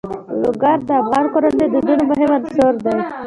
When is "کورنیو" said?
1.33-1.65